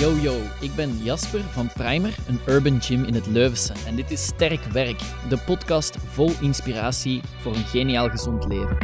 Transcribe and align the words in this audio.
Yo 0.00 0.16
yo, 0.16 0.40
ik 0.60 0.74
ben 0.74 0.96
Jasper 0.96 1.40
van 1.40 1.72
Primer, 1.72 2.16
een 2.28 2.40
urban 2.46 2.82
gym 2.82 3.04
in 3.04 3.14
het 3.14 3.26
Leuvense. 3.26 3.72
En 3.86 3.96
dit 3.96 4.10
is 4.10 4.24
Sterk 4.24 4.60
Werk, 4.60 4.98
de 5.28 5.42
podcast 5.46 5.96
vol 5.96 6.30
inspiratie 6.40 7.20
voor 7.40 7.54
een 7.54 7.64
geniaal 7.64 8.08
gezond 8.08 8.44
leven. 8.44 8.78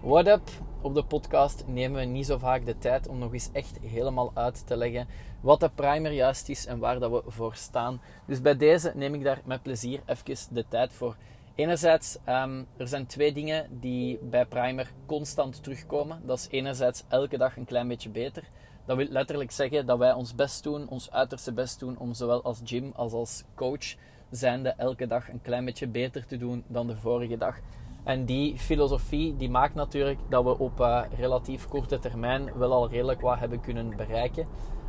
What 0.00 0.26
up? 0.26 0.48
Op 0.82 0.94
de 0.94 1.04
podcast 1.04 1.64
nemen 1.66 2.00
we 2.00 2.06
niet 2.06 2.26
zo 2.26 2.38
vaak 2.38 2.66
de 2.66 2.78
tijd 2.78 3.08
om 3.08 3.18
nog 3.18 3.32
eens 3.32 3.48
echt 3.52 3.78
helemaal 3.82 4.30
uit 4.34 4.66
te 4.66 4.76
leggen 4.76 5.08
wat 5.40 5.60
de 5.60 5.70
primer 5.74 6.12
juist 6.12 6.48
is 6.48 6.66
en 6.66 6.78
waar 6.78 6.98
dat 6.98 7.10
we 7.10 7.22
voor 7.26 7.54
staan. 7.54 8.00
Dus 8.26 8.40
bij 8.40 8.56
deze 8.56 8.92
neem 8.94 9.14
ik 9.14 9.24
daar 9.24 9.40
met 9.44 9.62
plezier 9.62 10.00
even 10.06 10.54
de 10.54 10.64
tijd 10.68 10.92
voor. 10.92 11.16
Enerzijds, 11.54 12.18
um, 12.28 12.66
er 12.76 12.88
zijn 12.88 13.06
twee 13.06 13.32
dingen 13.32 13.66
die 13.80 14.18
bij 14.22 14.46
Primer 14.46 14.92
constant 15.06 15.62
terugkomen. 15.62 16.20
Dat 16.24 16.38
is 16.38 16.48
enerzijds 16.50 17.04
elke 17.08 17.38
dag 17.38 17.56
een 17.56 17.64
klein 17.64 17.88
beetje 17.88 18.08
beter. 18.08 18.44
Dat 18.86 18.96
wil 18.96 19.06
letterlijk 19.08 19.50
zeggen 19.50 19.86
dat 19.86 19.98
wij 19.98 20.12
ons 20.12 20.34
best 20.34 20.62
doen, 20.62 20.88
ons 20.88 21.10
uiterste 21.10 21.52
best 21.52 21.78
doen 21.78 21.98
om 21.98 22.14
zowel 22.14 22.42
als 22.42 22.60
gym 22.64 22.92
als 22.94 23.12
als 23.12 23.44
coach 23.54 23.94
zijnde 24.30 24.68
elke 24.68 25.06
dag 25.06 25.28
een 25.28 25.42
klein 25.42 25.64
beetje 25.64 25.86
beter 25.86 26.26
te 26.26 26.36
doen 26.36 26.64
dan 26.66 26.86
de 26.86 26.96
vorige 26.96 27.36
dag. 27.36 27.56
En 28.04 28.24
die 28.24 28.58
filosofie 28.58 29.36
die 29.36 29.50
maakt 29.50 29.74
natuurlijk 29.74 30.18
dat 30.28 30.44
we 30.44 30.58
op 30.58 30.80
uh, 30.80 31.02
relatief 31.16 31.68
korte 31.68 31.98
termijn 31.98 32.58
wel 32.58 32.72
al 32.72 32.88
redelijk 32.88 33.20
wat 33.20 33.38
hebben 33.38 33.60
kunnen 33.60 33.96
bereiken. 33.96 34.46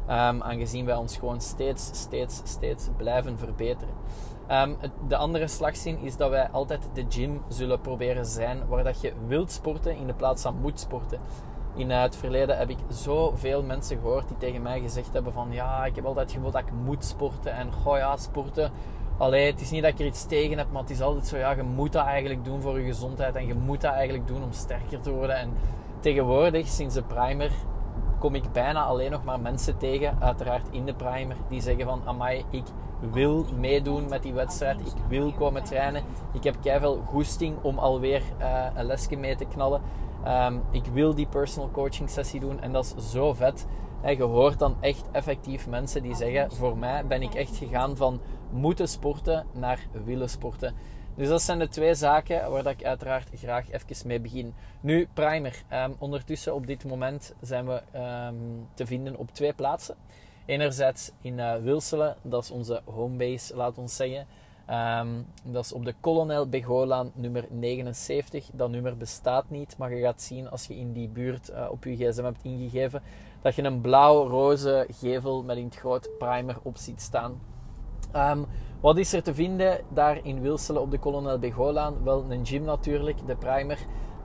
Um, 0.09 0.41
aangezien 0.43 0.85
wij 0.85 0.95
ons 0.95 1.17
gewoon 1.17 1.41
steeds, 1.41 1.89
steeds, 1.93 2.41
steeds 2.43 2.87
blijven 2.97 3.37
verbeteren. 3.37 3.93
Um, 4.51 4.77
de 5.07 5.17
andere 5.17 5.47
slagzin 5.47 5.99
is 5.99 6.17
dat 6.17 6.29
wij 6.29 6.49
altijd 6.49 6.89
de 6.93 7.05
gym 7.09 7.41
zullen 7.47 7.81
proberen 7.81 8.25
zijn 8.25 8.67
waar 8.67 8.83
dat 8.83 9.01
je 9.01 9.13
wilt 9.27 9.51
sporten 9.51 9.95
in 9.95 10.07
de 10.07 10.13
plaats 10.13 10.41
van 10.41 10.55
moet 10.61 10.79
sporten. 10.79 11.19
In 11.75 11.89
het 11.89 12.15
verleden 12.15 12.57
heb 12.57 12.69
ik 12.69 12.77
zoveel 12.87 13.63
mensen 13.63 13.99
gehoord 13.99 14.27
die 14.27 14.37
tegen 14.37 14.61
mij 14.61 14.79
gezegd 14.79 15.13
hebben 15.13 15.33
van 15.33 15.51
ja, 15.51 15.85
ik 15.85 15.95
heb 15.95 16.05
altijd 16.05 16.25
het 16.25 16.35
gevoel 16.35 16.51
dat 16.51 16.61
ik 16.61 16.71
moet 16.85 17.05
sporten 17.05 17.53
en 17.53 17.73
goh 17.73 18.15
sporten. 18.15 18.71
Allee, 19.17 19.51
het 19.51 19.61
is 19.61 19.69
niet 19.69 19.81
dat 19.81 19.91
ik 19.91 19.99
er 19.99 20.05
iets 20.05 20.25
tegen 20.25 20.57
heb, 20.57 20.71
maar 20.71 20.81
het 20.81 20.91
is 20.91 21.01
altijd 21.01 21.27
zo 21.27 21.37
ja, 21.37 21.51
je 21.51 21.63
moet 21.63 21.93
dat 21.93 22.05
eigenlijk 22.05 22.45
doen 22.45 22.61
voor 22.61 22.79
je 22.79 22.85
gezondheid 22.85 23.35
en 23.35 23.47
je 23.47 23.53
moet 23.53 23.81
dat 23.81 23.93
eigenlijk 23.93 24.27
doen 24.27 24.43
om 24.43 24.51
sterker 24.51 24.99
te 25.01 25.11
worden. 25.11 25.35
En 25.35 25.53
tegenwoordig, 25.99 26.67
sinds 26.67 26.95
de 26.95 27.03
primer, 27.03 27.51
kom 28.21 28.35
ik 28.35 28.51
bijna 28.51 28.83
alleen 28.83 29.11
nog 29.11 29.23
maar 29.23 29.39
mensen 29.39 29.77
tegen, 29.77 30.17
uiteraard 30.19 30.67
in 30.71 30.85
de 30.85 30.93
primer, 30.93 31.35
die 31.49 31.61
zeggen 31.61 31.85
van 31.85 32.01
amai, 32.05 32.45
ik 32.49 32.63
wil 33.11 33.45
meedoen 33.59 34.09
met 34.09 34.23
die 34.23 34.33
wedstrijd. 34.33 34.79
Ik 34.79 34.93
wil 35.07 35.31
komen 35.31 35.63
trainen. 35.63 36.03
Ik 36.33 36.43
heb 36.43 36.55
keihard 36.61 36.99
goesting 37.05 37.57
om 37.61 37.77
alweer 37.77 38.21
uh, 38.39 38.65
een 38.75 38.85
lesje 38.85 39.15
mee 39.15 39.35
te 39.35 39.45
knallen. 39.45 39.81
Um, 40.27 40.61
ik 40.71 40.85
wil 40.85 41.15
die 41.15 41.27
personal 41.27 41.71
coaching 41.71 42.09
sessie 42.09 42.39
doen 42.39 42.61
en 42.61 42.71
dat 42.71 42.95
is 42.97 43.11
zo 43.11 43.33
vet. 43.33 43.67
En 44.01 44.17
je 44.17 44.23
hoort 44.23 44.59
dan 44.59 44.75
echt 44.79 45.03
effectief 45.11 45.67
mensen 45.67 46.01
die 46.01 46.15
zeggen: 46.15 46.51
Voor 46.51 46.77
mij 46.77 47.07
ben 47.07 47.21
ik 47.21 47.33
echt 47.33 47.57
gegaan 47.57 47.97
van 47.97 48.21
moeten 48.51 48.87
sporten 48.87 49.45
naar 49.53 49.87
willen 50.05 50.29
sporten. 50.29 50.75
Dus 51.15 51.27
dat 51.27 51.41
zijn 51.41 51.59
de 51.59 51.67
twee 51.67 51.93
zaken 51.93 52.51
waar 52.51 52.65
ik 52.65 52.83
uiteraard 52.83 53.29
graag 53.33 53.71
even 53.71 54.07
mee 54.07 54.19
begin. 54.19 54.53
Nu, 54.81 55.07
Primer. 55.13 55.63
Um, 55.73 55.95
ondertussen 55.99 56.55
op 56.55 56.67
dit 56.67 56.85
moment 56.85 57.33
zijn 57.41 57.65
we 57.65 57.81
um, 58.27 58.67
te 58.73 58.85
vinden 58.85 59.17
op 59.17 59.31
twee 59.31 59.53
plaatsen. 59.53 59.95
Enerzijds 60.45 61.11
in 61.21 61.37
uh, 61.37 61.55
Wilselen, 61.55 62.15
dat 62.21 62.43
is 62.43 62.51
onze 62.51 62.81
homebase, 62.85 63.55
laat 63.55 63.77
ons 63.77 63.95
zeggen. 63.95 64.27
Um, 64.69 65.25
dat 65.43 65.65
is 65.65 65.73
op 65.73 65.85
de 65.85 65.93
Kolonel 65.99 66.47
Begolaan 66.47 67.11
nummer 67.15 67.45
79. 67.49 68.49
Dat 68.53 68.69
nummer 68.69 68.97
bestaat 68.97 69.49
niet, 69.49 69.77
maar 69.77 69.95
je 69.95 70.01
gaat 70.01 70.21
zien 70.21 70.49
als 70.49 70.65
je 70.65 70.75
in 70.75 70.93
die 70.93 71.07
buurt 71.07 71.49
uh, 71.49 71.67
op 71.71 71.83
je 71.83 71.95
gsm 71.95 72.23
hebt 72.23 72.43
ingegeven 72.43 73.01
dat 73.41 73.55
je 73.55 73.63
een 73.63 73.81
blauw-roze 73.81 74.87
gevel 74.91 75.43
met 75.43 75.57
in 75.57 75.65
het 75.65 75.75
groot 75.75 76.09
primer 76.17 76.57
op 76.63 76.77
ziet 76.77 77.01
staan. 77.01 77.50
Um, 78.15 78.45
wat 78.81 78.97
is 78.97 79.13
er 79.13 79.23
te 79.23 79.33
vinden 79.33 79.79
daar 79.89 80.19
in 80.23 80.41
Wilselen 80.41 80.81
op 80.81 80.91
de 80.91 80.99
Kolonel 80.99 81.39
Begolaan? 81.39 82.03
Wel, 82.03 82.25
een 82.29 82.45
gym 82.45 82.63
natuurlijk, 82.63 83.27
de 83.27 83.35
primer. 83.35 83.77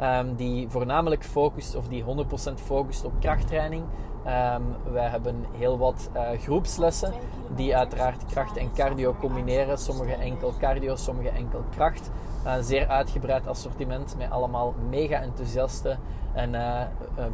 Um, 0.03 0.35
die 0.35 0.69
voornamelijk 0.69 1.25
focust, 1.25 1.75
of 1.75 1.89
die 1.89 2.05
100% 2.05 2.07
focust 2.55 3.05
op 3.05 3.13
krachttraining. 3.21 3.85
Um, 4.27 4.93
wij 4.93 5.09
hebben 5.09 5.45
heel 5.53 5.79
wat 5.79 6.11
uh, 6.15 6.29
groepslessen 6.39 7.13
die 7.55 7.77
uiteraard 7.77 8.27
kracht 8.27 8.57
en 8.57 8.73
cardio 8.75 9.15
combineren. 9.21 9.79
Sommige 9.79 10.15
enkel 10.15 10.53
cardio, 10.59 10.97
sommige 10.97 11.29
enkel 11.29 11.65
kracht. 11.71 12.11
Een 12.45 12.65
zeer 12.65 12.89
uitgebreid 12.89 13.47
assortiment 13.47 14.15
met 14.19 14.31
allemaal 14.31 14.75
mega 14.91 15.21
enthousiaste 15.21 15.97
en 16.35 16.55
uh, 16.55 16.81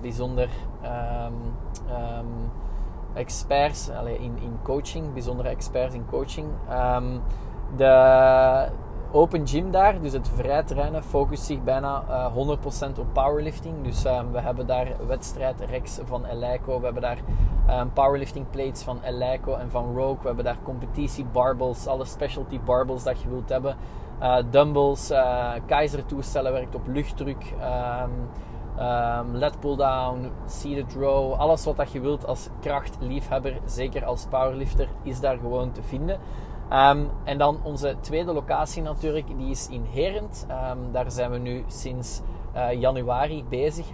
bijzonder 0.00 0.48
experts 3.14 3.90
allee, 3.90 4.18
in, 4.18 4.38
in 4.42 4.58
coaching, 4.62 5.12
bijzondere 5.12 5.48
experts 5.48 5.94
in 5.94 6.06
coaching. 6.06 6.46
de 7.76 8.70
open 9.12 9.46
gym 9.46 9.70
daar, 9.70 10.00
dus 10.00 10.12
het 10.12 10.28
vrij 10.34 10.62
trainen, 10.62 11.02
focust 11.02 11.44
zich 11.44 11.62
bijna 11.62 12.04
uh, 12.08 12.56
100% 12.94 12.98
op 12.98 13.06
powerlifting. 13.12 13.84
Dus 13.84 14.04
um, 14.04 14.32
we 14.32 14.40
hebben 14.40 14.66
daar 14.66 14.88
wedstrijdrex 15.06 15.98
van 16.04 16.24
Eleiko, 16.24 16.78
we 16.78 16.84
hebben 16.84 17.02
daar 17.02 17.18
um, 17.80 17.92
powerlifting 17.92 18.50
plates 18.50 18.82
van 18.82 19.00
Eleiko 19.02 19.54
en 19.54 19.70
van 19.70 19.94
Rogue, 19.96 20.18
we 20.20 20.26
hebben 20.26 20.44
daar 20.44 20.58
competitie 20.62 21.24
barbells, 21.24 21.86
alle 21.86 22.04
specialty 22.04 22.60
barbells 22.60 23.02
dat 23.02 23.22
je 23.22 23.28
wilt 23.28 23.48
hebben. 23.48 23.76
Uh, 24.20 24.36
dumbbells, 24.50 25.10
uh, 25.10 25.52
Kaiser 25.66 26.06
toestellen 26.06 26.52
werkt 26.52 26.74
op 26.74 26.86
luchtdruk, 26.86 27.54
um, 28.78 29.36
led 29.36 29.60
pull 29.60 29.76
down, 29.76 30.30
seated 30.46 30.94
row, 30.94 31.32
alles 31.32 31.64
wat 31.64 31.76
dat 31.76 31.92
je 31.92 32.00
wilt 32.00 32.26
als 32.26 32.48
krachtliefhebber, 32.60 33.58
zeker 33.64 34.04
als 34.04 34.26
powerlifter, 34.30 34.88
is 35.02 35.20
daar 35.20 35.38
gewoon 35.38 35.72
te 35.72 35.82
vinden. 35.82 36.18
Um, 36.72 37.10
en 37.24 37.38
dan 37.38 37.58
onze 37.62 37.96
tweede 38.00 38.32
locatie 38.32 38.82
natuurlijk, 38.82 39.26
die 39.38 39.50
is 39.50 39.68
in 39.68 39.84
Herent. 39.90 40.46
Um, 40.50 40.92
daar 40.92 41.10
zijn 41.10 41.30
we 41.30 41.38
nu 41.38 41.64
sinds 41.66 42.20
uh, 42.56 42.72
januari 42.72 43.44
bezig. 43.48 43.86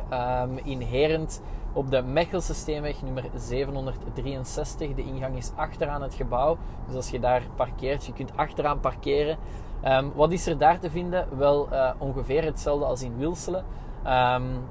In 0.65 0.81
Herent 0.81 1.43
op 1.73 1.91
de 1.91 2.03
Mechelse 2.03 2.55
Steenweg 2.55 3.03
nummer 3.03 3.25
763. 3.35 4.95
De 4.95 5.05
ingang 5.05 5.37
is 5.37 5.51
achteraan 5.55 6.03
het 6.03 6.15
gebouw. 6.15 6.57
Dus 6.87 6.97
als 6.97 7.11
je 7.11 7.21
daar 7.21 7.43
parkeert, 7.57 8.07
je 8.07 8.13
kunt 8.13 8.37
achteraan 8.37 8.81
parkeren. 8.81 9.39
wat 10.15 10.33
is 10.33 10.47
er 10.47 10.59
daar 10.59 10.79
te 10.79 10.91
vinden? 10.91 11.27
Wel 11.39 11.69
uh, 11.73 11.91
ongeveer 11.99 12.45
hetzelfde 12.45 12.85
als 12.85 13.03
in 13.03 13.17
Wilselen. 13.17 13.65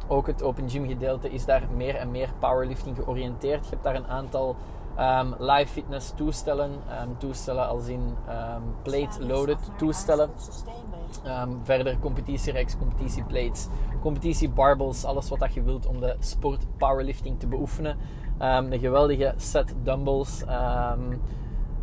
Ook 0.07 0.27
het 0.27 0.43
open 0.43 0.69
gym 0.69 0.87
gedeelte 0.87 1.29
is 1.29 1.45
daar 1.45 1.63
meer 1.75 1.95
en 1.95 2.11
meer 2.11 2.29
powerlifting 2.39 2.95
georiënteerd. 2.95 3.63
Je 3.63 3.69
hebt 3.69 3.83
daar 3.83 3.95
een 3.95 4.07
aantal 4.07 4.55
Um, 4.99 5.35
live 5.37 5.71
fitness 5.71 6.11
toestellen, 6.15 6.71
um, 6.71 7.17
toestellen 7.17 7.67
als 7.67 7.87
in 7.87 8.15
plate 8.83 9.25
loaded 9.25 9.57
toestellen. 9.75 10.29
verder 11.63 11.99
competitierex, 11.99 12.77
competitieplates, 12.77 13.67
competitie 14.01 14.49
barbells, 14.49 15.05
alles 15.05 15.29
wat 15.29 15.39
dat 15.39 15.53
je 15.53 15.63
wilt 15.63 15.85
om 15.85 15.99
de 15.99 16.15
sport 16.19 16.65
powerlifting 16.77 17.39
te 17.39 17.47
beoefenen. 17.47 17.97
een 18.37 18.79
geweldige 18.79 19.33
set 19.35 19.75
dumbbells. 19.83 20.43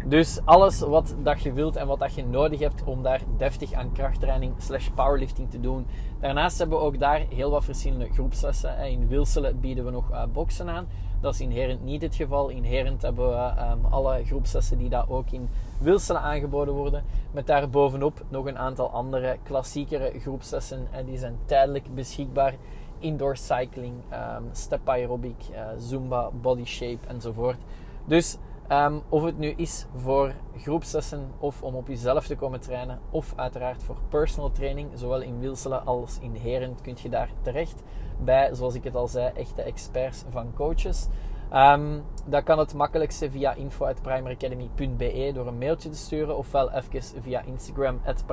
Dus 0.06 0.41
alles 0.44 0.81
wat 0.81 1.15
dat 1.22 1.42
je 1.42 1.53
wilt 1.53 1.76
en 1.76 1.87
wat 1.87 1.98
dat 1.98 2.15
je 2.15 2.25
nodig 2.25 2.60
hebt 2.60 2.84
om 2.84 3.03
daar 3.03 3.20
deftig 3.37 3.72
aan 3.72 3.92
krachttraining 3.92 4.54
slash 4.59 4.88
powerlifting 4.94 5.50
te 5.50 5.60
doen. 5.60 5.87
Daarnaast 6.20 6.59
hebben 6.59 6.78
we 6.78 6.84
ook 6.84 6.98
daar 6.98 7.26
heel 7.28 7.50
wat 7.50 7.65
verschillende 7.65 8.09
groepslessen. 8.09 8.78
In 8.78 9.09
Wilselen 9.09 9.60
bieden 9.60 9.84
we 9.84 9.91
nog 9.91 10.10
uh, 10.10 10.22
boksen 10.32 10.70
aan. 10.70 10.87
Dat 11.20 11.34
is 11.34 11.41
inherent 11.41 11.84
niet 11.84 12.03
het 12.03 12.15
geval. 12.15 12.48
Inherent 12.48 13.03
hebben 13.03 13.28
we 13.28 13.62
um, 13.70 13.84
alle 13.84 14.25
groepslessen 14.25 14.78
die 14.78 14.88
daar 14.88 15.09
ook 15.09 15.31
in 15.31 15.48
Wilselen 15.78 16.21
aangeboden 16.21 16.75
worden. 16.75 17.04
Met 17.31 17.47
daarbovenop 17.47 18.22
nog 18.28 18.47
een 18.47 18.59
aantal 18.59 18.91
andere 18.91 19.36
klassiekere 19.42 20.21
groepslessen. 20.21 20.86
En 20.91 21.04
die 21.04 21.19
zijn 21.19 21.39
tijdelijk 21.45 21.95
beschikbaar. 21.95 22.54
Indoor 22.98 23.36
cycling, 23.36 23.95
um, 24.12 24.48
step 24.53 24.89
aerobic, 24.89 25.45
zumba, 25.78 26.30
body 26.41 26.65
shape 26.65 27.07
enzovoort. 27.07 27.59
Dus 28.04 28.39
Um, 28.72 29.03
of 29.09 29.25
het 29.25 29.39
nu 29.39 29.49
is 29.57 29.87
voor 29.97 30.33
groepslessen 30.57 31.31
of 31.39 31.63
om 31.63 31.75
op 31.75 31.89
jezelf 31.89 32.27
te 32.27 32.37
komen 32.37 32.61
trainen, 32.61 32.99
of 33.11 33.33
uiteraard 33.37 33.83
voor 33.83 33.97
personal 34.09 34.51
training, 34.51 34.91
zowel 34.95 35.21
in 35.21 35.39
Wilselen 35.39 35.87
als 35.87 36.19
in 36.21 36.34
Herent 36.34 36.81
kun 36.81 36.97
je 37.03 37.09
daar 37.09 37.31
terecht 37.41 37.83
bij, 38.21 38.55
zoals 38.55 38.75
ik 38.75 38.84
het 38.84 38.97
al 38.97 39.09
zei, 39.09 39.33
echte 39.34 39.63
experts 39.63 40.25
van 40.28 40.55
coaches. 40.55 41.09
Um, 41.53 42.03
dat 42.27 42.43
kan 42.43 42.59
het 42.59 42.75
makkelijkste 42.75 43.31
via 43.31 43.55
info.primeracademy.be 43.55 45.31
door 45.34 45.47
een 45.47 45.59
mailtje 45.59 45.89
te 45.89 45.97
sturen, 45.97 46.37
ofwel 46.37 46.71
even 46.72 47.22
via 47.22 47.43
Instagram 47.43 48.01
at 48.05 48.25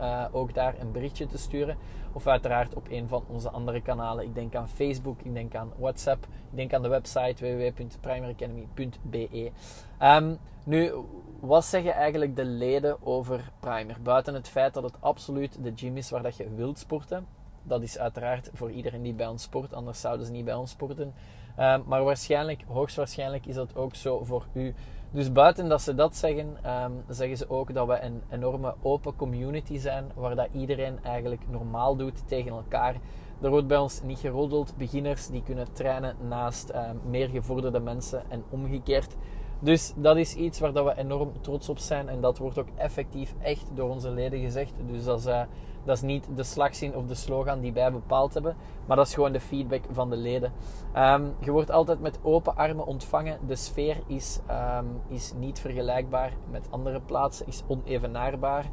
uh, 0.00 0.24
ook 0.32 0.54
daar 0.54 0.74
een 0.80 0.92
berichtje 0.92 1.26
te 1.26 1.38
sturen. 1.38 1.76
Of 2.12 2.26
uiteraard 2.26 2.74
op 2.74 2.86
een 2.90 3.08
van 3.08 3.24
onze 3.28 3.50
andere 3.50 3.82
kanalen. 3.82 4.24
Ik 4.24 4.34
denk 4.34 4.54
aan 4.54 4.68
Facebook, 4.68 5.20
ik 5.22 5.34
denk 5.34 5.54
aan 5.54 5.72
WhatsApp, 5.78 6.24
ik 6.24 6.56
denk 6.56 6.74
aan 6.74 6.82
de 6.82 6.88
website 6.88 7.44
www.primeracademy.be. 7.44 9.50
Ehm, 9.98 10.34
nu, 10.64 10.92
wat 11.40 11.64
zeggen 11.64 11.92
eigenlijk 11.92 12.36
de 12.36 12.44
leden 12.44 13.06
over 13.06 13.50
Primer? 13.60 13.96
Buiten 14.02 14.34
het 14.34 14.48
feit 14.48 14.74
dat 14.74 14.82
het 14.82 15.00
absoluut 15.00 15.58
de 15.62 15.72
gym 15.74 15.96
is 15.96 16.10
waar 16.10 16.22
dat 16.22 16.36
je 16.36 16.54
wilt 16.54 16.78
sporten. 16.78 17.26
dat 17.62 17.82
is 17.82 17.98
uiteraard 17.98 18.50
voor 18.52 18.70
iedereen 18.70 19.02
die 19.02 19.14
bij 19.14 19.26
ons 19.26 19.42
sport, 19.42 19.74
anders 19.74 20.00
zouden 20.00 20.26
ze 20.26 20.32
niet 20.32 20.44
bij 20.44 20.54
ons 20.54 20.70
sporten. 20.70 21.14
Ehm, 21.56 21.80
maar 21.86 22.04
waarschijnlijk, 22.04 22.62
hoogstwaarschijnlijk 22.66 23.46
is 23.46 23.54
dat 23.54 23.76
ook 23.76 23.94
zo 23.94 24.24
voor 24.24 24.46
u. 24.52 24.74
Dus 25.16 25.32
buiten 25.32 25.68
dat 25.68 25.82
ze 25.82 25.94
dat 25.94 26.16
zeggen, 26.16 26.56
ehm, 26.62 26.90
zeggen 27.08 27.36
ze 27.36 27.50
ook 27.50 27.74
dat 27.74 27.86
we 27.86 28.00
een 28.00 28.22
enorme 28.30 28.74
open 28.82 29.16
community 29.16 29.78
zijn, 29.78 30.10
waar 30.14 30.34
dat 30.34 30.48
iedereen 30.52 30.98
eigenlijk 31.02 31.42
normaal 31.50 31.96
doet 31.96 32.28
tegen 32.28 32.50
elkaar. 32.50 32.94
Er 33.40 33.50
wordt 33.50 33.66
bij 33.66 33.76
ons 33.76 34.02
niet 34.02 34.18
geroddeld. 34.18 34.76
Beginners 34.76 35.26
die 35.26 35.42
kunnen 35.42 35.72
trainen 35.72 36.16
naast 36.28 36.68
ehm, 36.68 36.96
meer 37.10 37.28
gevorderde 37.28 37.80
mensen 37.80 38.22
en 38.28 38.44
omgekeerd. 38.50 39.16
Dus 39.58 39.92
dat 39.96 40.16
is 40.16 40.34
iets 40.34 40.58
waar 40.58 40.72
dat 40.72 40.84
we 40.84 40.96
enorm 40.96 41.32
trots 41.40 41.68
op 41.68 41.78
zijn 41.78 42.08
en 42.08 42.20
dat 42.20 42.38
wordt 42.38 42.58
ook 42.58 42.68
effectief 42.74 43.34
echt 43.42 43.64
door 43.74 43.90
onze 43.90 44.10
leden 44.10 44.40
gezegd. 44.40 44.72
Dus 44.86 45.04
dat 45.04 45.18
is, 45.18 45.26
uh, 45.26 45.40
dat 45.84 45.96
is 45.96 46.02
niet 46.02 46.28
de 46.34 46.42
slagzin 46.42 46.96
of 46.96 47.06
de 47.06 47.14
slogan 47.14 47.60
die 47.60 47.72
wij 47.72 47.92
bepaald 47.92 48.34
hebben, 48.34 48.56
maar 48.86 48.96
dat 48.96 49.06
is 49.06 49.14
gewoon 49.14 49.32
de 49.32 49.40
feedback 49.40 49.82
van 49.92 50.10
de 50.10 50.16
leden. 50.16 50.52
Ehm, 50.92 51.24
je 51.40 51.50
wordt 51.50 51.70
altijd 51.70 52.00
met 52.00 52.18
open 52.22 52.56
armen 52.56 52.86
ontvangen. 52.86 53.38
De 53.46 53.56
sfeer 53.56 53.96
is, 54.06 54.40
um, 54.50 55.00
is 55.08 55.32
niet 55.38 55.60
vergelijkbaar 55.60 56.32
met 56.50 56.66
andere 56.70 57.00
plaatsen, 57.00 57.46
is 57.46 57.62
onevenaarbaar. 57.66 58.70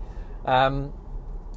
Um, 0.48 0.92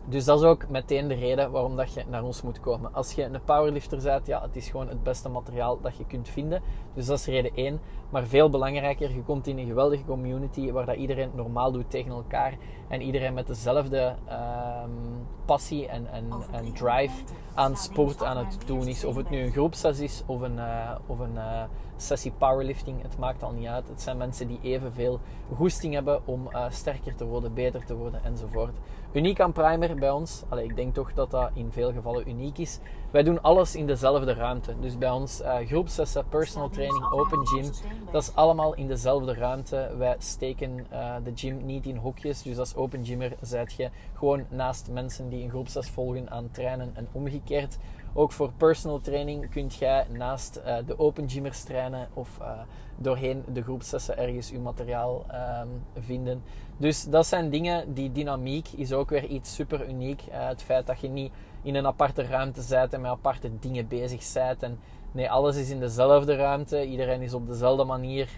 dus 0.09 0.25
dat 0.25 0.39
is 0.39 0.45
ook 0.45 0.69
meteen 0.69 1.09
de 1.09 1.15
reden 1.15 1.51
waarom 1.51 1.77
dat 1.77 1.93
je 1.93 2.05
naar 2.09 2.23
ons 2.23 2.43
moet 2.43 2.61
komen. 2.61 2.95
Als 2.95 3.13
je 3.13 3.23
een 3.25 3.41
powerlifter 3.45 4.03
bent, 4.03 4.27
ja, 4.27 4.43
het 4.43 4.57
is 4.57 4.69
gewoon 4.69 4.89
het 4.89 5.03
beste 5.03 5.29
materiaal 5.29 5.81
dat 5.81 5.97
je 5.97 6.07
kunt 6.07 6.29
vinden. 6.29 6.63
Dus 6.95 7.07
dat 7.07 7.19
is 7.19 7.27
reden 7.27 7.51
1. 7.55 7.81
Maar 8.11 8.27
veel 8.27 8.51
belangrijker, 8.51 9.15
je 9.15 9.23
komt 9.23 9.47
in 9.47 9.59
een 9.59 9.67
geweldige 9.67 10.05
community 10.05 10.73
waar 10.73 10.87
dat 10.87 10.97
iedereen 10.97 11.31
normaal 11.35 11.73
doet 11.73 11.91
tegen 11.91 12.11
elkaar. 12.11 12.55
En 12.89 13.03
iedereen 13.03 13.35
met 13.35 13.47
dezelfde 13.47 14.15
um, 14.29 15.27
passie 15.45 15.89
en, 15.89 16.07
en, 16.13 16.25
en, 16.53 16.73
drive 16.73 17.23
aan 17.55 17.77
sport 17.77 18.23
aan 18.23 18.37
het 18.37 18.59
doen 18.67 18.87
is. 18.87 19.05
Of 19.05 19.17
het 19.17 19.31
nu 19.31 19.39
een 19.39 19.53
groepsessie 19.53 20.05
is 20.05 20.23
of 20.27 20.41
een, 20.41 20.57
uh, 20.57 20.91
of 21.07 21.19
een 21.19 21.35
uh, 21.35 21.63
sessie 21.97 22.33
powerlifting, 22.39 23.03
het 23.03 23.19
maakt 23.19 23.43
al 23.43 23.53
niet 23.53 23.67
uit. 23.67 23.89
Het 23.89 24.03
zijn 24.03 24.17
mensen 24.17 24.49
die 24.49 24.59
evenveel 24.63 25.21
goesting 25.55 25.95
hebben 25.95 26.21
om 26.25 26.49
uh, 26.53 26.65
sterker 26.71 27.15
te 27.15 27.25
worden, 27.25 27.55
beter 27.55 27.85
te 27.85 27.95
worden 27.95 28.25
enzovoort. 28.25 28.75
Uniek 29.13 29.41
aan 29.41 29.53
Primer 29.53 29.95
bij 29.95 30.11
ons, 30.11 30.43
Allee, 30.49 30.65
ik 30.65 30.77
denk 30.77 30.95
toch 30.95 31.13
dat 31.13 31.31
dat 31.31 31.51
in 31.55 31.73
veel 31.73 31.93
gevallen 31.93 32.29
uniek 32.29 32.59
is. 32.59 32.79
Wij 33.11 33.23
doen 33.23 33.43
alles 33.43 33.77
in 33.77 33.87
dezelfde 33.87 34.35
ruimte. 34.35 34.75
Dus 34.81 34.99
bij 34.99 35.11
ons 35.11 35.43
groepsessen, 35.67 36.29
personal 36.29 36.69
training, 36.69 37.13
open 37.13 37.47
gym, 37.47 37.71
dat 38.11 38.23
is 38.23 38.35
allemaal 38.35 38.75
in 38.75 38.87
dezelfde 38.87 39.35
ruimte. 39.35 39.95
Wij 39.99 40.17
steken 40.19 40.87
uh, 40.93 41.15
de 41.25 41.33
gym 41.35 41.67
niet 41.67 41.87
in 41.87 41.97
hokjes. 41.97 42.43
Dus 42.43 42.59
als 42.59 42.75
open 42.75 43.05
gymmer 43.05 43.33
zijt 43.41 43.73
je 43.73 43.91
gewoon 44.15 44.45
naast 44.49 44.89
mensen 44.91 45.29
die 45.29 45.43
een 45.43 45.51
groepses 45.51 45.89
volgen 45.89 46.31
aan 46.31 46.51
trainen 46.51 46.91
en 46.95 47.09
omgekeerd. 47.13 47.79
Ook 48.13 48.33
voor 48.33 48.53
personal 48.57 49.01
training 49.01 49.51
kunt 49.51 49.75
jij 49.75 50.07
naast 50.11 50.61
uh, 50.67 50.77
de 50.87 50.99
open 50.99 51.31
gymmers 51.31 51.63
trainen 51.63 52.09
of 52.15 52.39
uh, 52.41 52.51
doorheen 52.97 53.45
de 53.53 53.63
groepsessen 53.63 54.19
ergens 54.19 54.51
je 54.51 54.59
materiaal 54.59 55.25
um, 55.63 56.03
vinden. 56.05 56.43
Dus 56.77 57.05
dat 57.05 57.27
zijn 57.27 57.51
dingen, 57.51 57.95
die 57.95 58.13
dynamiek 58.13 58.69
is 58.69 58.93
ook 58.93 59.11
weer 59.11 59.25
iets 59.25 59.55
super 59.55 59.89
uniek. 59.89 60.23
Het 60.31 60.63
feit 60.63 60.87
dat 60.87 61.01
je 61.01 61.09
niet 61.09 61.33
in 61.63 61.75
een 61.75 61.87
aparte 61.87 62.23
ruimte 62.23 62.63
zit 62.63 62.93
en 62.93 63.01
met 63.01 63.11
aparte 63.11 63.59
dingen 63.59 63.89
bezig 63.89 64.33
bent. 64.33 64.63
En 64.63 64.79
nee, 65.17 65.31
alles 65.31 65.57
is 65.57 65.71
in 65.71 65.81
dezelfde 65.81 66.37
ruimte. 66.37 66.87
Iedereen 66.87 67.23
is 67.23 67.35
op 67.35 67.47
dezelfde 67.47 67.85
manier 67.85 68.29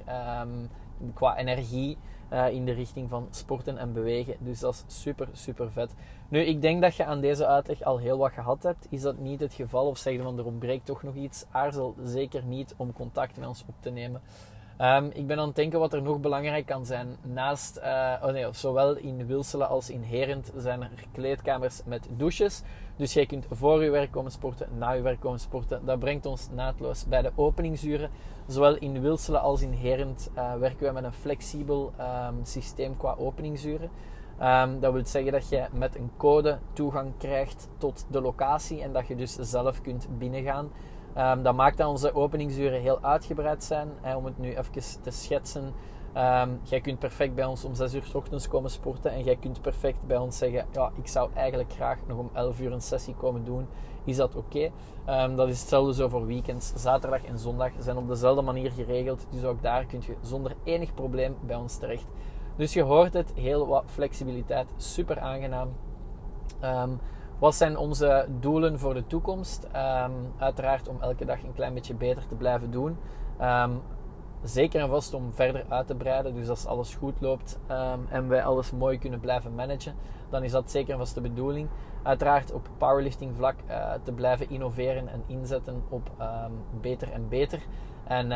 um, 0.40 0.68
qua 1.14 1.36
energie. 1.36 1.98
Uh, 2.32 2.50
in 2.50 2.64
de 2.64 2.72
richting 2.72 3.08
van 3.08 3.26
sporten 3.30 3.78
en 3.78 3.92
bewegen. 3.92 4.36
Dus 4.38 4.60
dat 4.60 4.84
is 4.88 5.00
super, 5.00 5.28
super 5.32 5.72
vet. 5.72 5.94
Nu, 6.28 6.40
ik 6.40 6.62
denk 6.62 6.82
dat 6.82 6.96
je 6.96 7.04
aan 7.04 7.20
deze 7.20 7.46
uitleg 7.46 7.82
al 7.82 7.98
heel 7.98 8.18
wat 8.18 8.32
gehad 8.32 8.62
hebt. 8.62 8.86
Is 8.90 9.02
dat 9.02 9.18
niet 9.18 9.40
het 9.40 9.54
geval 9.54 9.86
of 9.86 9.98
zeg 9.98 10.12
je 10.12 10.22
van 10.22 10.38
er 10.38 10.44
ontbreekt 10.44 10.86
toch 10.86 11.02
nog 11.02 11.14
iets? 11.14 11.44
Aarzel 11.50 11.94
zeker 12.04 12.42
niet 12.42 12.74
om 12.76 12.92
contact 12.92 13.36
met 13.36 13.48
ons 13.48 13.64
op 13.68 13.74
te 13.80 13.90
nemen. 13.90 14.20
Um, 14.80 15.10
ik 15.12 15.26
ben 15.26 15.38
aan 15.38 15.46
het 15.46 15.56
denken 15.56 15.78
wat 15.78 15.92
er 15.92 16.02
nog 16.02 16.20
belangrijk 16.20 16.66
kan 16.66 16.86
zijn. 16.86 17.16
Naast, 17.22 17.78
uh, 17.78 18.12
oh 18.22 18.32
nee, 18.32 18.46
zowel 18.50 18.96
in 18.96 19.26
Wilselen 19.26 19.68
als 19.68 19.90
in 19.90 20.02
Herent 20.02 20.52
zijn 20.56 20.82
er 20.82 20.90
kleedkamers 21.12 21.80
met 21.84 22.08
douches. 22.16 22.62
Dus 22.96 23.12
jij 23.12 23.26
kunt 23.26 23.46
voor 23.50 23.84
je 23.84 23.90
werk 23.90 24.10
komen 24.10 24.30
sporten, 24.30 24.68
na 24.78 24.90
je 24.90 25.02
werk 25.02 25.20
komen 25.20 25.40
sporten. 25.40 25.84
Dat 25.84 25.98
brengt 25.98 26.26
ons 26.26 26.48
naadloos 26.50 27.06
bij 27.06 27.22
de 27.22 27.30
openingsuren. 27.34 28.10
Zowel 28.46 28.76
in 28.76 29.00
Wilselen 29.00 29.40
als 29.40 29.62
in 29.62 29.72
Herent 29.72 30.30
uh, 30.36 30.54
werken 30.54 30.86
we 30.86 30.92
met 30.92 31.04
een 31.04 31.12
flexibel 31.12 31.92
um, 32.00 32.44
systeem 32.44 32.96
qua 32.96 33.14
openingsuren. 33.18 33.90
Um, 34.42 34.80
dat 34.80 34.92
wil 34.92 35.06
zeggen 35.06 35.32
dat 35.32 35.48
je 35.48 35.66
met 35.72 35.96
een 35.96 36.10
code 36.16 36.58
toegang 36.72 37.12
krijgt 37.16 37.68
tot 37.78 38.06
de 38.10 38.20
locatie 38.20 38.82
en 38.82 38.92
dat 38.92 39.06
je 39.06 39.16
dus 39.16 39.34
zelf 39.34 39.80
kunt 39.80 40.08
binnengaan. 40.18 40.70
Um, 41.18 41.42
dat 41.42 41.54
maakt 41.54 41.78
dat 41.78 41.88
onze 41.88 42.14
openingsuren 42.14 42.80
heel 42.80 42.98
uitgebreid 43.02 43.64
zijn. 43.64 43.88
Om 44.16 44.24
het 44.24 44.38
nu 44.38 44.48
even 44.48 45.00
te 45.02 45.10
schetsen. 45.10 45.74
Um, 46.16 46.60
jij 46.62 46.80
kunt 46.80 46.98
perfect 46.98 47.34
bij 47.34 47.44
ons 47.44 47.64
om 47.64 47.74
6 47.74 47.94
uur 47.94 48.04
s 48.04 48.14
ochtends 48.14 48.48
komen 48.48 48.70
sporten. 48.70 49.10
En 49.10 49.24
jij 49.24 49.36
kunt 49.36 49.60
perfect 49.60 50.06
bij 50.06 50.16
ons 50.16 50.38
zeggen: 50.38 50.66
Ja, 50.72 50.90
ik 50.96 51.08
zou 51.08 51.30
eigenlijk 51.34 51.72
graag 51.72 51.98
nog 52.06 52.18
om 52.18 52.30
11 52.32 52.60
uur 52.60 52.72
een 52.72 52.80
sessie 52.80 53.14
komen 53.14 53.44
doen. 53.44 53.66
Is 54.04 54.16
dat 54.16 54.34
oké? 54.34 54.70
Um, 55.08 55.36
dat 55.36 55.48
is 55.48 55.60
hetzelfde 55.60 55.94
zo 55.94 56.08
voor 56.08 56.26
weekends. 56.26 56.72
Zaterdag 56.76 57.24
en 57.24 57.38
zondag 57.38 57.70
zijn 57.78 57.96
op 57.96 58.08
dezelfde 58.08 58.42
manier 58.42 58.70
geregeld. 58.70 59.26
Dus 59.30 59.44
ook 59.44 59.62
daar 59.62 59.84
kun 59.84 60.02
je 60.06 60.14
zonder 60.22 60.56
enig 60.64 60.94
probleem 60.94 61.36
bij 61.40 61.56
ons 61.56 61.76
terecht. 61.76 62.06
Dus 62.56 62.72
je 62.72 62.82
hoort 62.82 63.12
het, 63.12 63.32
heel 63.34 63.66
wat 63.66 63.84
flexibiliteit, 63.86 64.68
super 64.76 65.20
aangenaam. 65.20 65.68
Wat 67.38 67.54
zijn 67.54 67.76
onze 67.76 68.26
doelen 68.40 68.78
voor 68.78 68.94
de 68.94 69.06
toekomst? 69.06 69.64
Um, 69.64 70.32
uiteraard 70.38 70.88
om 70.88 70.96
elke 71.00 71.24
dag 71.24 71.42
een 71.42 71.54
klein 71.54 71.74
beetje 71.74 71.94
beter 71.94 72.26
te 72.26 72.34
blijven 72.34 72.70
doen. 72.70 72.96
Um, 73.40 73.82
zeker 74.42 74.80
en 74.80 74.88
vast 74.88 75.14
om 75.14 75.32
verder 75.32 75.64
uit 75.68 75.86
te 75.86 75.94
breiden. 75.94 76.34
Dus 76.34 76.48
als 76.48 76.66
alles 76.66 76.94
goed 76.94 77.20
loopt 77.20 77.58
um, 77.70 78.06
en 78.08 78.28
wij 78.28 78.44
alles 78.44 78.72
mooi 78.72 78.98
kunnen 78.98 79.20
blijven 79.20 79.54
managen, 79.54 79.94
dan 80.28 80.42
is 80.42 80.52
dat 80.52 80.70
zeker 80.70 80.92
en 80.92 80.98
vast 80.98 81.14
de 81.14 81.20
bedoeling. 81.20 81.68
Uiteraard 82.02 82.52
op 82.52 82.68
powerlifting 82.78 83.36
vlak 83.36 83.56
uh, 83.68 83.92
te 84.02 84.12
blijven 84.12 84.50
innoveren 84.50 85.08
en 85.08 85.22
inzetten 85.26 85.82
op 85.88 86.10
beter 86.80 87.12
en 87.12 87.28
beter. 87.28 87.62
En 88.04 88.32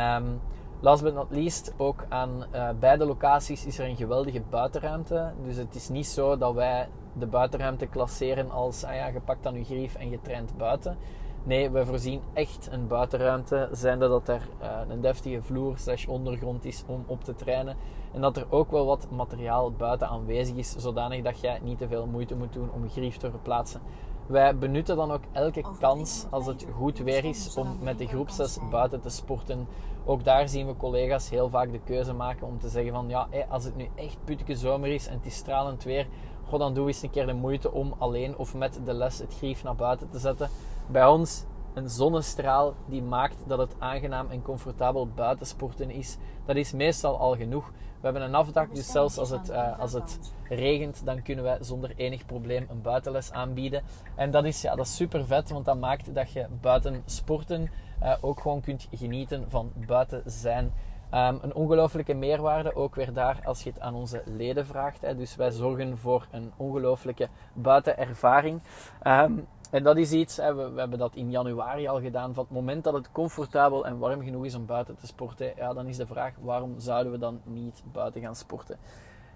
Last 0.85 1.03
but 1.03 1.15
not 1.15 1.31
least, 1.31 1.75
ook 1.77 2.05
aan 2.09 2.45
uh, 2.55 2.69
beide 2.81 3.05
locaties 3.05 3.67
is 3.67 3.79
er 3.79 3.89
een 3.89 3.97
geweldige 3.97 4.43
buitenruimte. 4.51 5.33
Dus 5.45 5.57
het 5.57 5.75
is 5.75 5.89
niet 5.89 6.07
zo 6.07 6.39
dat 6.39 6.55
wij 6.55 6.89
de 7.13 7.27
buitenruimte 7.27 7.87
klasseren 7.87 8.51
als 8.51 8.85
ah 8.85 8.95
ja, 8.95 9.07
je 9.07 9.21
pakt 9.21 9.43
dan 9.43 9.55
je 9.55 9.65
grief 9.65 9.95
en 9.95 10.11
je 10.11 10.21
traint 10.21 10.57
buiten. 10.57 10.97
Nee, 11.43 11.71
we 11.71 11.87
voorzien 11.87 12.21
echt 12.33 12.69
een 12.71 12.87
buitenruimte, 12.87 13.69
zijnde 13.73 14.09
dat 14.09 14.29
er 14.29 14.49
uh, 14.63 14.69
een 14.89 15.01
deftige 15.01 15.43
vloer 15.43 15.79
slash 15.79 16.07
ondergrond 16.07 16.65
is 16.65 16.85
om 16.87 17.05
op 17.07 17.25
te 17.25 17.35
trainen. 17.35 17.77
En 18.13 18.21
dat 18.21 18.37
er 18.37 18.47
ook 18.51 18.71
wel 18.71 18.87
wat 18.87 19.07
materiaal 19.11 19.73
buiten 19.73 20.09
aanwezig 20.09 20.57
is, 20.57 20.71
zodanig 20.71 21.23
dat 21.23 21.41
jij 21.41 21.59
niet 21.63 21.79
te 21.79 21.89
veel 21.89 22.07
moeite 22.07 22.37
moet 22.37 22.53
doen 22.53 22.71
om 22.73 22.91
grief 22.91 23.17
te 23.17 23.31
verplaatsen. 23.31 23.81
Wij 24.27 24.57
benutten 24.57 24.97
dan 24.97 25.13
ook 25.13 25.23
elke 25.33 25.65
kans 25.81 26.27
als 26.31 26.47
het 26.47 26.67
goed 26.77 26.99
weer 26.99 27.25
is 27.25 27.57
om 27.57 27.79
met 27.81 27.99
de 27.99 28.07
groepses 28.07 28.59
buiten 28.71 29.01
te 29.01 29.09
sporten. 29.09 29.67
Ook 30.05 30.25
daar 30.25 30.49
zien 30.49 30.67
we 30.67 30.77
collega's 30.77 31.31
heel 31.31 31.49
vaak 31.49 31.73
de 31.73 31.81
keuze 31.85 32.13
maken 32.13 32.47
om 32.47 32.59
te 32.59 32.69
zeggen 32.69 32.93
van 32.93 33.09
ja, 33.09 33.29
als 33.49 33.65
het 33.65 33.77
nu 33.77 33.89
echt 33.95 34.17
putke 34.25 34.57
zomer 34.57 34.89
is 34.89 35.07
en 35.07 35.17
het 35.17 35.27
is 35.27 35.35
stralend 35.35 35.85
weer, 35.85 36.07
goh, 36.49 36.59
dan 36.59 36.75
doe 36.75 36.87
eens 36.87 37.03
een 37.03 37.11
keer 37.11 37.27
de 37.27 37.33
moeite 37.33 37.73
om 37.73 37.95
alleen 37.99 38.37
of 38.37 38.55
met 38.55 38.81
de 38.85 38.93
les 38.93 39.19
het 39.19 39.35
grief 39.35 39.63
naar 39.63 39.77
buiten 39.77 40.09
te 40.11 40.19
zetten. 40.19 40.49
Bij 40.87 41.07
ons 41.07 41.45
een 41.75 41.89
zonnestraal 41.89 42.75
die 42.87 43.03
maakt 43.03 43.37
dat 43.47 43.59
het 43.59 43.75
aangenaam 43.79 44.31
en 44.31 44.43
comfortabel 44.43 45.09
buitensporten 45.09 45.91
is. 45.91 46.17
Dat 46.45 46.57
is 46.57 46.73
meestal 46.73 47.19
al 47.19 47.37
genoeg. 47.37 47.71
We 47.71 48.09
hebben 48.09 48.23
een 48.23 48.35
afdak, 48.35 48.75
dus 48.75 48.91
zelfs 48.91 49.19
als 49.19 49.31
het, 49.31 49.51
uh, 49.51 49.79
als 49.79 49.93
het 49.93 50.19
regent, 50.49 51.05
dan 51.05 51.23
kunnen 51.23 51.45
wij 51.45 51.59
zonder 51.61 51.93
enig 51.97 52.27
probleem 52.27 52.67
een 52.71 52.83
buitenles 52.83 53.33
aanbieden. 53.33 53.83
En 54.15 54.31
dat 54.31 54.45
is, 54.45 54.63
ja, 54.63 54.75
dat 54.75 54.87
is 54.87 54.97
super 54.97 55.27
vet, 55.27 55.51
want 55.51 55.65
dat 55.65 55.79
maakt 55.79 56.15
dat 56.15 56.33
je 56.33 56.47
buiten 56.61 57.03
sporten 57.05 57.71
uh, 58.03 58.15
ook 58.21 58.41
gewoon 58.41 58.61
kunt 58.61 58.89
genieten 58.91 59.45
van 59.51 59.73
buiten 59.87 60.23
zijn. 60.27 60.73
Um, 61.15 61.39
een 61.43 61.55
ongelooflijke 61.55 62.15
meerwaarde, 62.15 62.75
ook 62.75 62.95
weer 62.95 63.13
daar 63.13 63.41
als 63.45 63.63
je 63.63 63.71
het 63.71 63.81
aan 63.81 63.95
onze 63.95 64.23
leden 64.25 64.67
vraagt. 64.67 65.01
Hè. 65.01 65.17
Dus 65.17 65.37
wij 65.37 65.51
zorgen 65.51 65.99
voor 65.99 66.27
een 66.31 66.53
ongelooflijke 66.57 67.29
buitenervaring. 67.53 68.61
Um, 69.07 69.47
en 69.73 69.83
dat 69.83 69.97
is 69.97 70.13
iets, 70.13 70.37
hè, 70.37 70.55
we, 70.55 70.71
we, 70.71 70.81
hebben 70.81 70.99
dat 70.99 71.15
in 71.15 71.31
januari 71.31 71.87
al 71.87 72.01
gedaan. 72.01 72.35
Van 72.35 72.45
het 72.45 72.53
moment 72.53 72.85
dat 72.85 72.95
het 72.95 73.13
comfortabel 73.13 73.87
en 73.87 73.99
warm 73.99 74.23
genoeg 74.23 74.45
is 74.45 74.55
om 74.55 74.67
buiten 74.67 74.97
te 74.97 75.07
sporten, 75.07 75.53
ja, 75.57 75.73
dan 75.73 75.87
is 75.87 75.97
de 75.97 76.07
vraag: 76.07 76.33
waarom 76.41 76.75
zouden 76.81 77.13
we 77.13 77.19
dan 77.19 77.41
niet 77.45 77.83
buiten 77.93 78.21
gaan 78.21 78.37
sporten? 78.37 78.79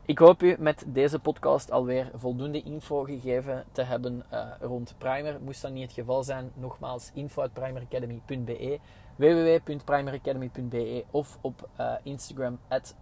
Ik 0.04 0.18
hoop 0.18 0.42
u 0.42 0.56
met 0.58 0.84
deze 0.86 1.18
podcast 1.18 1.70
alweer 1.70 2.10
voldoende 2.14 2.62
info 2.62 3.02
gegeven 3.02 3.64
te 3.72 3.82
hebben 3.82 4.24
uh, 4.32 4.46
rond 4.60 4.94
Primer. 4.98 5.40
Moest 5.40 5.62
dat 5.62 5.72
niet 5.72 5.82
het 5.82 5.92
geval 5.92 6.22
zijn, 6.22 6.50
nogmaals 6.54 7.10
info.primeracademy.be 7.14 8.78
www.primeracademy.be 9.16 11.04
of 11.10 11.38
op 11.40 11.68
uh, 11.80 11.92
Instagram 12.02 12.58
at 12.68 12.94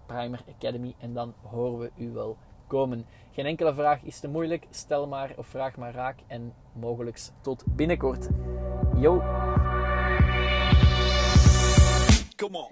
en 0.98 1.14
dan 1.14 1.34
horen 1.42 1.78
we 1.78 1.90
u 1.96 2.12
wel 2.12 2.36
komen. 2.66 3.06
Geen 3.32 3.46
enkele 3.46 3.74
vraag 3.74 4.02
is 4.02 4.20
te 4.20 4.28
moeilijk. 4.28 4.66
Stel 4.70 5.06
maar 5.06 5.32
of 5.36 5.46
vraag 5.46 5.76
maar 5.76 5.94
raak. 5.94 6.18
En 6.26 6.52
mogelijk 6.72 7.20
tot 7.40 7.64
binnenkort. 7.66 8.28
Yo! 8.96 9.22
Come 12.36 12.58
on. 12.58 12.68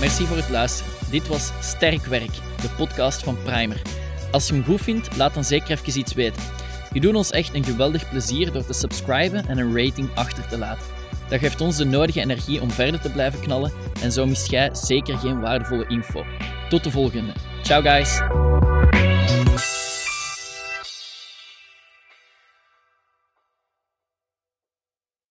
Merci 0.00 0.24
voor 0.24 0.36
het 0.36 0.50
luisteren. 0.50 0.92
Dit 1.10 1.28
was 1.28 1.52
Sterk 1.60 2.04
Werk, 2.04 2.32
de 2.32 2.74
podcast 2.76 3.24
van 3.24 3.36
Primer. 3.42 3.82
Als 4.32 4.48
je 4.48 4.54
hem 4.54 4.64
goed 4.64 4.80
vindt, 4.80 5.16
laat 5.16 5.34
dan 5.34 5.44
zeker 5.44 5.70
even 5.70 5.98
iets 5.98 6.14
weten. 6.14 6.42
Je 6.92 7.00
doet 7.00 7.14
ons 7.14 7.30
echt 7.30 7.54
een 7.54 7.64
geweldig 7.64 8.08
plezier 8.10 8.52
door 8.52 8.64
te 8.64 8.72
subscriben 8.72 9.46
en 9.46 9.58
een 9.58 9.76
rating 9.76 10.14
achter 10.14 10.48
te 10.48 10.58
laten. 10.58 10.84
Dat 11.28 11.38
geeft 11.38 11.60
ons 11.60 11.76
de 11.76 11.84
nodige 11.84 12.20
energie 12.20 12.60
om 12.60 12.70
verder 12.70 13.00
te 13.00 13.12
blijven 13.12 13.40
knallen 13.40 13.72
en 14.02 14.12
zo 14.12 14.26
mist 14.26 14.50
jij 14.50 14.74
zeker 14.74 15.18
geen 15.18 15.40
waardevolle 15.40 15.86
info. 15.88 16.24
Tot 16.68 16.84
de 16.84 16.90
volgende. 16.90 17.32
Ciao 17.62 17.82
guys! 17.82 18.20